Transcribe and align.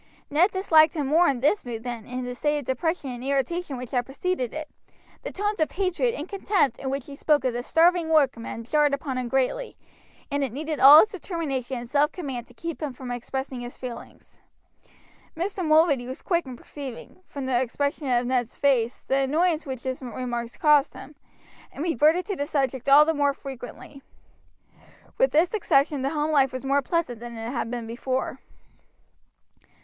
Ned 0.31 0.49
disliked 0.49 0.95
him 0.95 1.05
more 1.05 1.27
in 1.27 1.41
this 1.41 1.63
mood 1.63 1.83
than 1.83 2.07
in 2.07 2.25
the 2.25 2.33
state 2.33 2.57
of 2.57 2.65
depression 2.65 3.11
and 3.11 3.23
irritation 3.23 3.77
which 3.77 3.91
had 3.91 4.03
preceded 4.03 4.51
it. 4.51 4.67
The 5.21 5.31
tones 5.31 5.59
of 5.59 5.71
hatred 5.73 6.15
and 6.15 6.27
contempt 6.27 6.79
in 6.79 6.89
which 6.89 7.05
he 7.05 7.15
spoke 7.15 7.45
of 7.45 7.53
the 7.53 7.61
starving 7.61 8.09
workmen 8.09 8.63
jarred 8.63 8.95
upon 8.95 9.19
him 9.19 9.27
greatly, 9.27 9.77
and 10.31 10.43
it 10.43 10.51
needed 10.51 10.79
all 10.79 11.01
his 11.01 11.09
determination 11.09 11.77
and 11.77 11.87
self 11.87 12.11
command 12.11 12.47
to 12.47 12.55
keep 12.55 12.81
him 12.81 12.93
from 12.93 13.11
expressing 13.11 13.61
his 13.61 13.77
feelings. 13.77 14.41
Mr. 15.37 15.63
Mulready 15.63 16.07
was 16.07 16.23
quick 16.23 16.47
in 16.47 16.55
perceiving, 16.57 17.21
from 17.27 17.45
the 17.45 17.61
expression 17.61 18.07
of 18.09 18.25
Ned's 18.25 18.55
face, 18.55 19.03
the 19.03 19.17
annoyance 19.17 19.67
which 19.67 19.83
his 19.83 20.01
remarks 20.01 20.57
caused 20.57 20.95
him, 20.95 21.13
and 21.71 21.83
reverted 21.83 22.25
to 22.25 22.35
the 22.35 22.47
subject 22.47 22.89
all 22.89 23.05
the 23.05 23.13
more 23.13 23.35
frequently. 23.35 24.01
With 25.19 25.29
this 25.31 25.53
exception 25.53 26.01
the 26.01 26.09
home 26.09 26.31
life 26.31 26.51
was 26.51 26.65
more 26.65 26.81
pleasant 26.81 27.19
than 27.19 27.37
it 27.37 27.51
had 27.51 27.69
been 27.69 27.85
before. 27.85 28.39